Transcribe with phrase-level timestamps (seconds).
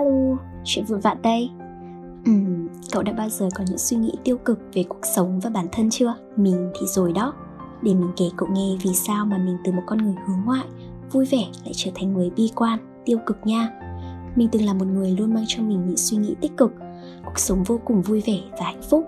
[0.00, 1.50] Alo, chuyện vụn vặt đây.
[2.24, 5.50] Ừm, cậu đã bao giờ có những suy nghĩ tiêu cực về cuộc sống và
[5.50, 6.14] bản thân chưa?
[6.36, 7.32] Mình thì rồi đó.
[7.82, 10.64] Để mình kể cậu nghe vì sao mà mình từ một con người hướng ngoại,
[11.12, 13.68] vui vẻ lại trở thành người bi quan, tiêu cực nha.
[14.36, 16.72] Mình từng là một người luôn mang trong mình những suy nghĩ tích cực.
[17.24, 19.04] Cuộc sống vô cùng vui vẻ và hạnh phúc.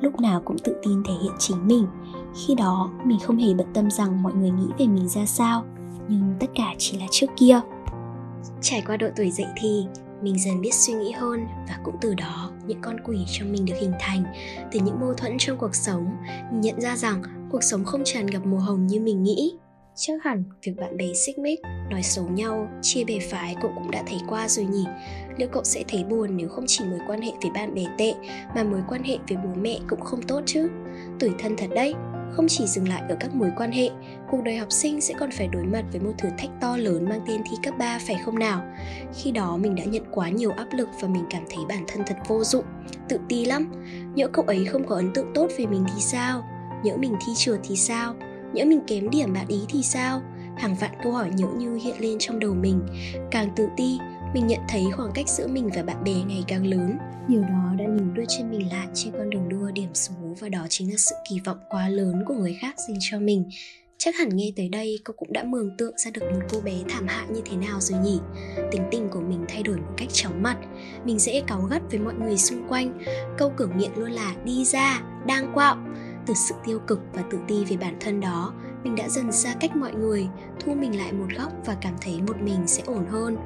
[0.00, 1.86] Lúc nào cũng tự tin thể hiện chính mình.
[2.34, 5.64] Khi đó mình không hề bận tâm rằng mọi người nghĩ về mình ra sao.
[6.08, 7.60] Nhưng tất cả chỉ là trước kia.
[8.60, 9.86] Trải qua độ tuổi dậy thì,
[10.22, 13.64] mình dần biết suy nghĩ hơn và cũng từ đó những con quỷ trong mình
[13.64, 14.24] được hình thành
[14.72, 16.16] từ những mâu thuẫn trong cuộc sống.
[16.52, 19.58] Mình nhận ra rằng cuộc sống không tràn ngập màu hồng như mình nghĩ.
[19.94, 23.90] Chắc hẳn việc bạn bè xích mích, nói xấu nhau, chia bè phái cậu cũng
[23.90, 24.84] đã thấy qua rồi nhỉ.
[25.36, 28.14] Liệu cậu sẽ thấy buồn nếu không chỉ mối quan hệ với bạn bè tệ,
[28.54, 30.68] mà mối quan hệ với bố mẹ cũng không tốt chứ?
[31.18, 31.94] Tuổi thân thật đấy
[32.32, 33.90] không chỉ dừng lại ở các mối quan hệ,
[34.30, 37.08] cuộc đời học sinh sẽ còn phải đối mặt với một thử thách to lớn
[37.08, 38.62] mang tên thi cấp 3 phải không nào?
[39.14, 42.02] Khi đó mình đã nhận quá nhiều áp lực và mình cảm thấy bản thân
[42.06, 42.64] thật vô dụng,
[43.08, 43.72] tự ti lắm.
[44.14, 46.42] Nhỡ cậu ấy không có ấn tượng tốt về mình thì sao?
[46.82, 48.14] Nhỡ mình thi trượt thì sao?
[48.52, 50.20] Nhỡ mình kém điểm bạn ý thì sao?
[50.56, 52.80] Hàng vạn câu hỏi nhỡ như hiện lên trong đầu mình.
[53.30, 53.98] Càng tự ti,
[54.34, 56.98] mình nhận thấy khoảng cách giữa mình và bạn bè ngày càng lớn.
[57.28, 60.48] Điều đó đã níu đôi chân mình lại trên con đường đua điểm số và
[60.48, 63.50] đó chính là sự kỳ vọng quá lớn của người khác dành cho mình.
[63.98, 66.74] Chắc hẳn nghe tới đây cậu cũng đã mường tượng ra được một cô bé
[66.88, 68.18] thảm hại như thế nào rồi nhỉ?
[68.70, 70.56] Tính tình của mình thay đổi một cách chóng mặt.
[71.04, 72.98] Mình dễ cáu gắt với mọi người xung quanh.
[73.38, 75.76] Câu cửa miệng luôn là đi ra, đang quạo.
[76.26, 78.54] Từ sự tiêu cực và tự ti về bản thân đó
[78.84, 80.28] mình đã dần xa cách mọi người,
[80.60, 83.36] thu mình lại một góc và cảm thấy một mình sẽ ổn hơn.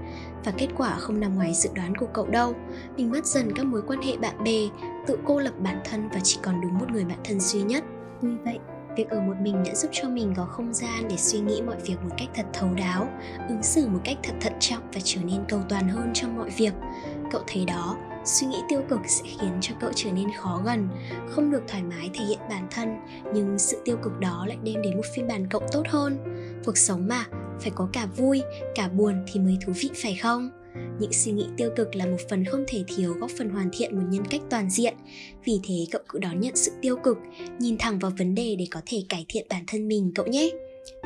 [0.44, 2.54] Và kết quả không nằm ngoài dự đoán của cậu đâu.
[2.96, 4.60] Mình mất dần các mối quan hệ bạn bè,
[5.06, 7.84] tự cô lập bản thân và chỉ còn đúng một người bạn thân duy nhất.
[8.22, 8.58] Tuy vậy,
[8.96, 11.76] việc ở một mình đã giúp cho mình có không gian để suy nghĩ mọi
[11.86, 13.08] việc một cách thật thấu đáo,
[13.48, 16.50] ứng xử một cách thật thận trọng và trở nên cầu toàn hơn trong mọi
[16.50, 16.72] việc.
[17.30, 20.88] Cậu thấy đó suy nghĩ tiêu cực sẽ khiến cho cậu trở nên khó gần,
[21.28, 22.88] không được thoải mái thể hiện bản thân,
[23.34, 26.18] nhưng sự tiêu cực đó lại đem đến một phiên bản cậu tốt hơn.
[26.64, 27.24] Cuộc sống mà,
[27.60, 28.42] phải có cả vui,
[28.74, 30.50] cả buồn thì mới thú vị, phải không?
[31.00, 33.96] Những suy nghĩ tiêu cực là một phần không thể thiếu, góp phần hoàn thiện
[33.96, 34.94] một nhân cách toàn diện.
[35.44, 37.18] Vì thế cậu cứ đón nhận sự tiêu cực,
[37.58, 40.50] nhìn thẳng vào vấn đề để có thể cải thiện bản thân mình cậu nhé.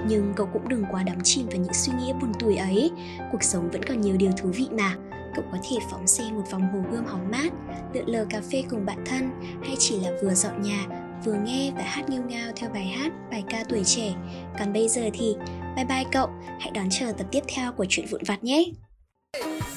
[0.09, 2.91] Nhưng cậu cũng đừng quá đắm chìm vào những suy nghĩ buồn tuổi ấy.
[3.33, 4.97] Cuộc sống vẫn còn nhiều điều thú vị mà
[5.39, 7.53] cậu có thể phóng xe một vòng hồ gươm hóng mát,
[7.95, 9.31] lượn lờ cà phê cùng bạn thân,
[9.65, 10.87] hay chỉ là vừa dọn nhà,
[11.25, 14.15] vừa nghe và hát nghêu ngao theo bài hát, bài ca tuổi trẻ.
[14.59, 15.37] Còn bây giờ thì,
[15.77, 16.29] bye bye cậu,
[16.61, 18.65] hãy đón chờ tập tiếp theo của chuyện vụn vặt nhé!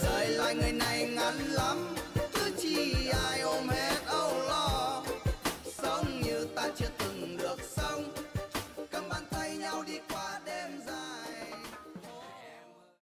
[0.04, 1.91] Đời loài người này ngắn lắm.